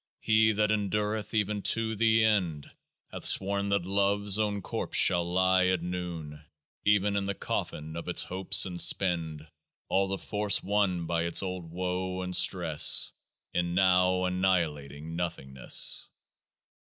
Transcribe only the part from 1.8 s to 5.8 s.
the end Hath sworn that Love's own corpse shall lie